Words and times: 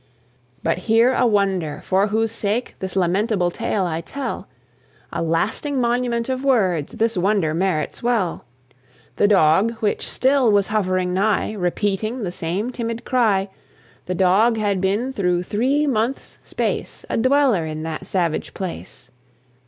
But 0.63 0.79
hear 0.89 1.13
a 1.13 1.27
wonder, 1.27 1.79
for 1.83 2.07
whose 2.07 2.31
sake 2.31 2.75
This 2.79 2.95
lamentable 2.95 3.51
tale 3.51 3.85
I 3.85 4.01
tell! 4.01 4.47
A 5.13 5.21
lasting 5.21 5.79
monument 5.79 6.27
of 6.27 6.43
words 6.43 6.93
This 6.93 7.15
wonder 7.15 7.53
merits 7.53 8.01
well. 8.01 8.43
The 9.17 9.27
Dog, 9.27 9.73
which 9.75 10.09
still 10.09 10.51
was 10.51 10.69
hovering 10.73 11.13
nigh, 11.13 11.51
Repeating 11.53 12.23
the 12.23 12.31
same 12.31 12.71
timid 12.71 13.05
cry, 13.05 13.49
This 14.07 14.17
Dog 14.17 14.57
had 14.57 14.81
been 14.81 15.13
through 15.13 15.43
three 15.43 15.85
months 15.85 16.39
space 16.41 17.05
A 17.07 17.15
dweller 17.15 17.67
in 17.67 17.83
that 17.83 18.07
savage 18.07 18.55
place. 18.55 19.11